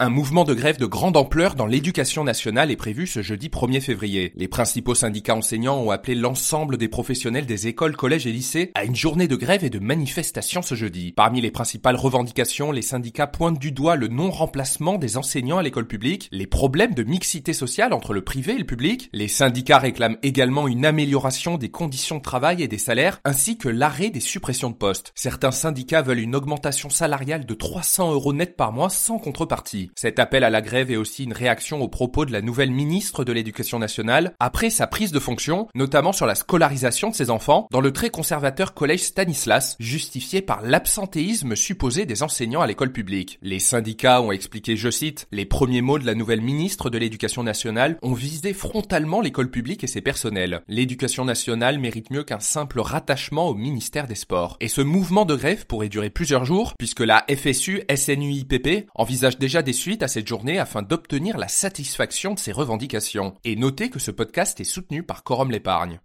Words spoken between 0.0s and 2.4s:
Un mouvement de grève de grande ampleur dans l'éducation